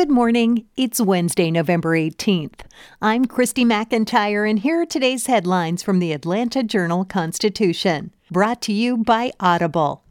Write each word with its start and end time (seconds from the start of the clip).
Good 0.00 0.10
morning. 0.10 0.64
It's 0.78 0.98
Wednesday, 0.98 1.50
November 1.50 1.90
18th. 1.90 2.60
I'm 3.02 3.26
Kristie 3.26 3.66
McIntyre, 3.66 4.48
and 4.48 4.58
here 4.58 4.80
are 4.80 4.86
today's 4.86 5.26
headlines 5.26 5.82
from 5.82 5.98
the 5.98 6.14
Atlanta 6.14 6.62
Journal 6.62 7.04
Constitution, 7.04 8.14
brought 8.30 8.62
to 8.62 8.72
you 8.72 8.96
by 8.96 9.30
Audible. 9.38 10.02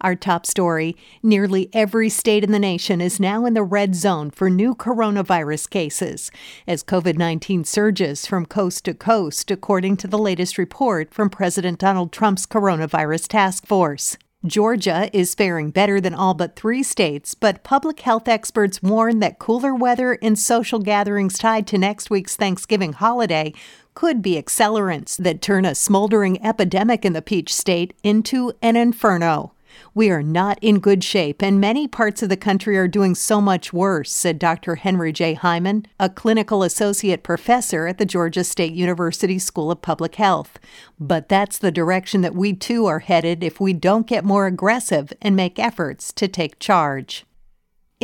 Our 0.00 0.14
top 0.14 0.46
story 0.46 0.96
nearly 1.22 1.68
every 1.74 2.08
state 2.08 2.42
in 2.42 2.52
the 2.52 2.58
nation 2.58 3.02
is 3.02 3.20
now 3.20 3.44
in 3.44 3.52
the 3.52 3.62
red 3.62 3.94
zone 3.94 4.30
for 4.30 4.48
new 4.48 4.74
coronavirus 4.74 5.68
cases 5.68 6.30
as 6.66 6.82
COVID 6.82 7.18
19 7.18 7.64
surges 7.64 8.24
from 8.24 8.46
coast 8.46 8.86
to 8.86 8.94
coast, 8.94 9.50
according 9.50 9.98
to 9.98 10.06
the 10.06 10.16
latest 10.16 10.56
report 10.56 11.12
from 11.12 11.28
President 11.28 11.78
Donald 11.78 12.12
Trump's 12.12 12.46
coronavirus 12.46 13.28
task 13.28 13.66
force. 13.66 14.16
Georgia 14.46 15.08
is 15.14 15.34
faring 15.34 15.70
better 15.70 16.02
than 16.02 16.12
all 16.12 16.34
but 16.34 16.54
three 16.54 16.82
states, 16.82 17.34
but 17.34 17.64
public 17.64 18.00
health 18.00 18.28
experts 18.28 18.82
warn 18.82 19.20
that 19.20 19.38
cooler 19.38 19.74
weather 19.74 20.18
and 20.20 20.38
social 20.38 20.80
gatherings 20.80 21.38
tied 21.38 21.66
to 21.66 21.78
next 21.78 22.10
week's 22.10 22.36
Thanksgiving 22.36 22.92
holiday 22.92 23.54
could 23.94 24.20
be 24.20 24.34
accelerants 24.34 25.16
that 25.16 25.40
turn 25.40 25.64
a 25.64 25.74
smoldering 25.74 26.44
epidemic 26.44 27.06
in 27.06 27.14
the 27.14 27.22
Peach 27.22 27.54
State 27.54 27.94
into 28.02 28.52
an 28.60 28.76
inferno. 28.76 29.54
We 29.94 30.10
are 30.10 30.22
not 30.22 30.58
in 30.60 30.78
good 30.78 31.04
shape, 31.04 31.42
and 31.42 31.60
many 31.60 31.86
parts 31.86 32.22
of 32.22 32.28
the 32.28 32.36
country 32.36 32.76
are 32.76 32.88
doing 32.88 33.14
so 33.14 33.40
much 33.40 33.72
worse, 33.72 34.10
said 34.12 34.38
Dr. 34.38 34.76
Henry 34.76 35.12
J. 35.12 35.34
Heiman, 35.34 35.86
a 36.00 36.08
clinical 36.08 36.62
associate 36.62 37.22
professor 37.22 37.86
at 37.86 37.98
the 37.98 38.06
Georgia 38.06 38.44
State 38.44 38.72
University 38.72 39.38
School 39.38 39.70
of 39.70 39.82
Public 39.82 40.14
Health. 40.16 40.58
But 40.98 41.28
that's 41.28 41.58
the 41.58 41.72
direction 41.72 42.20
that 42.22 42.34
we 42.34 42.52
too 42.52 42.86
are 42.86 43.00
headed 43.00 43.42
if 43.42 43.60
we 43.60 43.72
don't 43.72 44.06
get 44.06 44.24
more 44.24 44.46
aggressive 44.46 45.12
and 45.20 45.36
make 45.36 45.58
efforts 45.58 46.12
to 46.14 46.28
take 46.28 46.58
charge. 46.58 47.24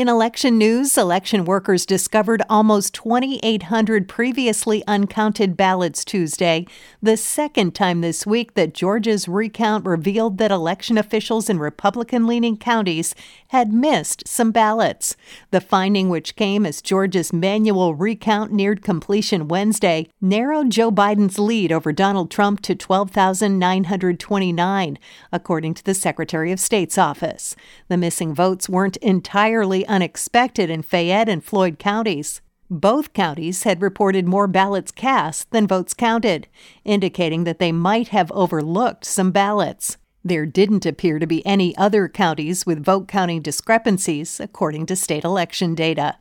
In 0.00 0.08
election 0.08 0.56
news, 0.56 0.96
election 0.96 1.44
workers 1.44 1.84
discovered 1.84 2.40
almost 2.48 2.94
2,800 2.94 4.08
previously 4.08 4.82
uncounted 4.88 5.58
ballots 5.58 6.06
Tuesday, 6.06 6.66
the 7.02 7.18
second 7.18 7.74
time 7.74 8.00
this 8.00 8.26
week 8.26 8.54
that 8.54 8.72
Georgia's 8.72 9.28
recount 9.28 9.84
revealed 9.84 10.38
that 10.38 10.50
election 10.50 10.96
officials 10.96 11.50
in 11.50 11.58
Republican 11.58 12.26
leaning 12.26 12.56
counties 12.56 13.14
had 13.48 13.74
missed 13.74 14.26
some 14.26 14.52
ballots. 14.52 15.16
The 15.50 15.60
finding, 15.60 16.08
which 16.08 16.34
came 16.34 16.64
as 16.64 16.80
Georgia's 16.80 17.30
manual 17.30 17.94
recount 17.94 18.52
neared 18.52 18.82
completion 18.82 19.48
Wednesday, 19.48 20.08
narrowed 20.18 20.70
Joe 20.70 20.90
Biden's 20.90 21.38
lead 21.38 21.72
over 21.72 21.92
Donald 21.92 22.30
Trump 22.30 22.62
to 22.62 22.74
12,929, 22.74 24.98
according 25.30 25.74
to 25.74 25.84
the 25.84 25.92
Secretary 25.92 26.52
of 26.52 26.58
State's 26.58 26.96
office. 26.96 27.54
The 27.88 27.98
missing 27.98 28.34
votes 28.34 28.66
weren't 28.66 28.96
entirely 28.98 29.84
unexpected 29.90 30.70
in 30.70 30.82
Fayette 30.82 31.28
and 31.28 31.44
Floyd 31.44 31.78
counties. 31.78 32.40
Both 32.70 33.12
counties 33.12 33.64
had 33.64 33.82
reported 33.82 34.26
more 34.26 34.46
ballots 34.46 34.92
cast 34.92 35.50
than 35.50 35.66
votes 35.66 35.92
counted, 35.92 36.46
indicating 36.84 37.44
that 37.44 37.58
they 37.58 37.72
might 37.72 38.08
have 38.08 38.30
overlooked 38.30 39.04
some 39.04 39.32
ballots. 39.32 39.96
There 40.24 40.46
didn't 40.46 40.86
appear 40.86 41.18
to 41.18 41.26
be 41.26 41.44
any 41.44 41.76
other 41.76 42.08
counties 42.08 42.64
with 42.64 42.84
vote 42.84 43.08
counting 43.08 43.42
discrepancies, 43.42 44.38
according 44.38 44.86
to 44.86 44.96
state 44.96 45.24
election 45.24 45.74
data. 45.74 46.16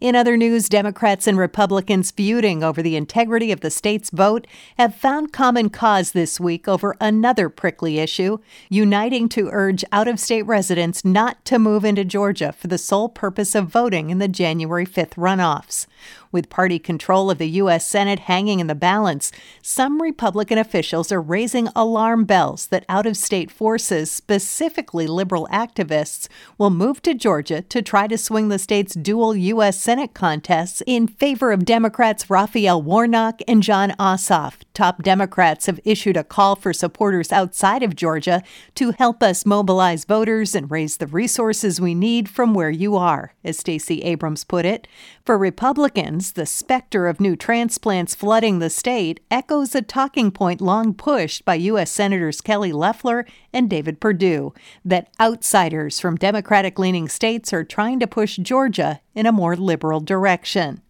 In 0.00 0.16
other 0.16 0.36
news, 0.36 0.68
Democrats 0.68 1.26
and 1.26 1.38
Republicans 1.38 2.10
feuding 2.10 2.62
over 2.62 2.82
the 2.82 2.96
integrity 2.96 3.52
of 3.52 3.60
the 3.60 3.70
state's 3.70 4.10
vote 4.10 4.46
have 4.78 4.94
found 4.94 5.32
common 5.32 5.70
cause 5.70 6.12
this 6.12 6.40
week 6.40 6.66
over 6.66 6.96
another 7.00 7.48
prickly 7.48 7.98
issue, 7.98 8.38
uniting 8.68 9.28
to 9.30 9.50
urge 9.52 9.84
out 9.92 10.08
of 10.08 10.18
state 10.18 10.42
residents 10.42 11.04
not 11.04 11.44
to 11.44 11.58
move 11.58 11.84
into 11.84 12.04
Georgia 12.04 12.52
for 12.52 12.68
the 12.68 12.78
sole 12.78 13.08
purpose 13.08 13.54
of 13.54 13.68
voting 13.68 14.10
in 14.10 14.18
the 14.18 14.28
January 14.28 14.86
5th 14.86 15.14
runoffs. 15.14 15.86
With 16.32 16.48
party 16.48 16.78
control 16.78 17.30
of 17.30 17.36
the 17.36 17.48
U.S. 17.50 17.86
Senate 17.86 18.20
hanging 18.20 18.58
in 18.58 18.66
the 18.66 18.74
balance, 18.74 19.30
some 19.60 20.00
Republican 20.00 20.56
officials 20.56 21.12
are 21.12 21.20
raising 21.20 21.68
alarm 21.76 22.24
bells 22.24 22.68
that 22.68 22.86
out 22.88 23.04
of 23.04 23.18
state 23.18 23.50
forces, 23.50 24.10
specifically 24.10 25.06
liberal 25.06 25.46
activists, 25.52 26.28
will 26.56 26.70
move 26.70 27.02
to 27.02 27.12
Georgia 27.12 27.60
to 27.60 27.82
try 27.82 28.06
to 28.06 28.16
swing 28.16 28.48
the 28.48 28.58
state's 28.58 28.94
dual 28.94 29.36
U.S. 29.36 29.61
Senate 29.70 30.14
contests 30.14 30.82
in 30.86 31.06
favor 31.06 31.52
of 31.52 31.64
Democrats 31.64 32.28
Raphael 32.28 32.82
Warnock 32.82 33.40
and 33.46 33.62
Jon 33.62 33.90
Ossoff. 33.98 34.54
Top 34.74 35.02
Democrats 35.02 35.66
have 35.66 35.78
issued 35.84 36.16
a 36.16 36.24
call 36.24 36.56
for 36.56 36.72
supporters 36.72 37.30
outside 37.30 37.82
of 37.82 37.94
Georgia 37.94 38.42
to 38.74 38.92
help 38.92 39.22
us 39.22 39.46
mobilize 39.46 40.04
voters 40.04 40.54
and 40.54 40.70
raise 40.70 40.96
the 40.96 41.06
resources 41.06 41.80
we 41.80 41.94
need 41.94 42.28
from 42.28 42.54
where 42.54 42.70
you 42.70 42.96
are, 42.96 43.34
as 43.44 43.58
Stacey 43.58 44.00
Abrams 44.02 44.44
put 44.44 44.64
it. 44.64 44.88
For 45.24 45.38
Republicans, 45.38 46.32
the 46.32 46.46
specter 46.46 47.06
of 47.06 47.20
new 47.20 47.36
transplants 47.36 48.14
flooding 48.14 48.58
the 48.58 48.70
state 48.70 49.20
echoes 49.30 49.74
a 49.74 49.82
talking 49.82 50.30
point 50.30 50.60
long 50.60 50.94
pushed 50.94 51.44
by 51.44 51.54
U.S. 51.54 51.90
Senators 51.90 52.40
Kelly 52.40 52.72
Loeffler 52.72 53.26
and 53.52 53.68
David 53.68 54.00
Perdue 54.00 54.54
that 54.84 55.08
outsiders 55.20 56.00
from 56.00 56.16
Democratic 56.16 56.78
leaning 56.78 57.08
states 57.08 57.52
are 57.52 57.64
trying 57.64 58.00
to 58.00 58.06
push 58.06 58.36
Georgia 58.36 59.00
in 59.14 59.26
a 59.26 59.32
more 59.32 59.56
liberal 59.56 60.00
direction. 60.00 60.82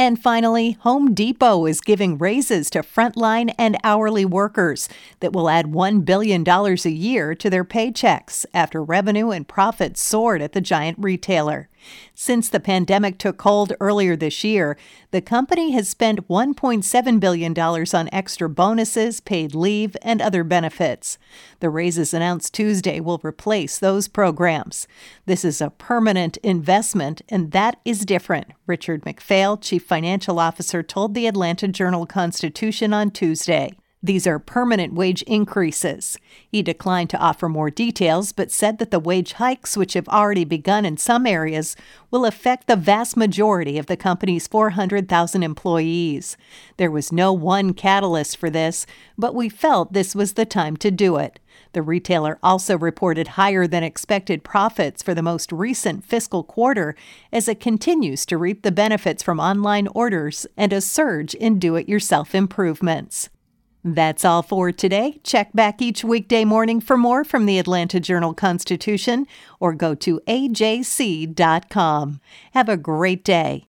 And 0.00 0.22
finally, 0.22 0.72
Home 0.82 1.12
Depot 1.12 1.66
is 1.66 1.80
giving 1.80 2.18
raises 2.18 2.70
to 2.70 2.82
frontline 2.82 3.52
and 3.58 3.76
hourly 3.82 4.24
workers 4.24 4.88
that 5.18 5.32
will 5.32 5.50
add 5.50 5.66
$1 5.66 6.04
billion 6.04 6.48
a 6.48 6.88
year 6.88 7.34
to 7.34 7.50
their 7.50 7.64
paychecks 7.64 8.46
after 8.54 8.82
revenue 8.82 9.30
and 9.30 9.48
profits 9.48 10.00
soared 10.00 10.40
at 10.40 10.52
the 10.52 10.60
giant 10.60 10.98
retailer. 11.00 11.68
Since 12.14 12.48
the 12.48 12.60
pandemic 12.60 13.18
took 13.18 13.40
hold 13.42 13.72
earlier 13.80 14.16
this 14.16 14.44
year, 14.44 14.76
the 15.10 15.20
company 15.20 15.72
has 15.72 15.88
spent 15.88 16.28
$1.7 16.28 17.20
billion 17.20 17.58
on 17.58 18.08
extra 18.12 18.48
bonuses, 18.48 19.20
paid 19.20 19.54
leave, 19.54 19.96
and 20.02 20.20
other 20.20 20.44
benefits. 20.44 21.18
The 21.60 21.70
raises 21.70 22.12
announced 22.12 22.54
Tuesday 22.54 23.00
will 23.00 23.20
replace 23.22 23.78
those 23.78 24.08
programs. 24.08 24.86
This 25.26 25.44
is 25.44 25.60
a 25.60 25.70
permanent 25.70 26.36
investment, 26.38 27.22
and 27.28 27.52
that 27.52 27.78
is 27.84 28.04
different, 28.04 28.48
Richard 28.66 29.02
McPhail, 29.02 29.60
Chief 29.60 29.82
Financial 29.82 30.38
Officer, 30.38 30.82
told 30.82 31.14
the 31.14 31.26
Atlanta 31.26 31.68
Journal 31.68 32.06
Constitution 32.06 32.92
on 32.92 33.10
Tuesday. 33.10 33.72
These 34.00 34.28
are 34.28 34.38
permanent 34.38 34.94
wage 34.94 35.22
increases. 35.22 36.18
He 36.48 36.62
declined 36.62 37.10
to 37.10 37.18
offer 37.18 37.48
more 37.48 37.68
details, 37.68 38.30
but 38.30 38.52
said 38.52 38.78
that 38.78 38.92
the 38.92 39.00
wage 39.00 39.32
hikes, 39.34 39.76
which 39.76 39.94
have 39.94 40.08
already 40.08 40.44
begun 40.44 40.84
in 40.84 40.96
some 40.96 41.26
areas, 41.26 41.74
will 42.08 42.24
affect 42.24 42.68
the 42.68 42.76
vast 42.76 43.16
majority 43.16 43.76
of 43.76 43.86
the 43.86 43.96
company's 43.96 44.46
400,000 44.46 45.42
employees. 45.42 46.36
There 46.76 46.92
was 46.92 47.10
no 47.10 47.32
one 47.32 47.74
catalyst 47.74 48.36
for 48.36 48.50
this, 48.50 48.86
but 49.16 49.34
we 49.34 49.48
felt 49.48 49.92
this 49.92 50.14
was 50.14 50.34
the 50.34 50.46
time 50.46 50.76
to 50.76 50.92
do 50.92 51.16
it. 51.16 51.40
The 51.72 51.82
retailer 51.82 52.38
also 52.40 52.78
reported 52.78 53.28
higher 53.28 53.66
than 53.66 53.82
expected 53.82 54.44
profits 54.44 55.02
for 55.02 55.12
the 55.12 55.22
most 55.22 55.50
recent 55.50 56.04
fiscal 56.04 56.44
quarter 56.44 56.94
as 57.32 57.48
it 57.48 57.58
continues 57.58 58.24
to 58.26 58.38
reap 58.38 58.62
the 58.62 58.70
benefits 58.70 59.24
from 59.24 59.40
online 59.40 59.88
orders 59.88 60.46
and 60.56 60.72
a 60.72 60.80
surge 60.80 61.34
in 61.34 61.58
do 61.58 61.74
it 61.74 61.88
yourself 61.88 62.32
improvements. 62.32 63.28
That's 63.84 64.24
all 64.24 64.42
for 64.42 64.72
today. 64.72 65.20
Check 65.22 65.52
back 65.54 65.80
each 65.80 66.04
weekday 66.04 66.44
morning 66.44 66.80
for 66.80 66.96
more 66.96 67.24
from 67.24 67.46
the 67.46 67.58
Atlanta 67.58 68.00
Journal 68.00 68.34
Constitution 68.34 69.26
or 69.60 69.72
go 69.72 69.94
to 69.94 70.20
ajc.com. 70.26 72.20
Have 72.52 72.68
a 72.68 72.76
great 72.76 73.24
day. 73.24 73.64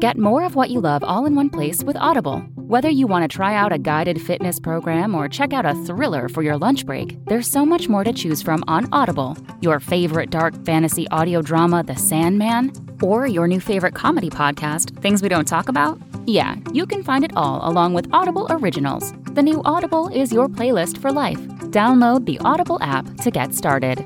Get 0.00 0.18
more 0.18 0.44
of 0.44 0.56
what 0.56 0.70
you 0.70 0.80
love 0.80 1.04
all 1.04 1.26
in 1.26 1.34
one 1.34 1.48
place 1.48 1.84
with 1.84 1.96
Audible. 1.96 2.40
Whether 2.56 2.90
you 2.90 3.06
want 3.06 3.22
to 3.22 3.34
try 3.34 3.54
out 3.54 3.72
a 3.72 3.78
guided 3.78 4.20
fitness 4.20 4.58
program 4.58 5.14
or 5.14 5.28
check 5.28 5.52
out 5.52 5.64
a 5.64 5.74
thriller 5.84 6.28
for 6.28 6.42
your 6.42 6.58
lunch 6.58 6.84
break, 6.84 7.24
there's 7.26 7.48
so 7.48 7.64
much 7.64 7.88
more 7.88 8.02
to 8.04 8.12
choose 8.12 8.42
from 8.42 8.64
on 8.66 8.88
Audible. 8.92 9.36
Your 9.60 9.78
favorite 9.80 10.30
dark 10.30 10.54
fantasy 10.64 11.06
audio 11.08 11.40
drama, 11.40 11.84
The 11.84 11.94
Sandman, 11.94 12.72
or 13.00 13.26
your 13.26 13.46
new 13.46 13.60
favorite 13.60 13.94
comedy 13.94 14.28
podcast, 14.28 15.00
Things 15.00 15.22
We 15.22 15.28
Don't 15.28 15.46
Talk 15.46 15.68
About? 15.68 16.00
Yeah, 16.26 16.56
you 16.72 16.86
can 16.86 17.02
find 17.02 17.24
it 17.24 17.32
all 17.34 17.68
along 17.68 17.94
with 17.94 18.06
Audible 18.12 18.46
Originals. 18.50 19.12
The 19.32 19.42
new 19.42 19.60
Audible 19.64 20.08
is 20.08 20.32
your 20.32 20.48
playlist 20.48 20.98
for 20.98 21.10
life. 21.10 21.40
Download 21.72 22.26
the 22.26 22.38
Audible 22.44 22.78
app 22.80 23.16
to 23.18 23.30
get 23.32 23.54
started. 23.54 24.04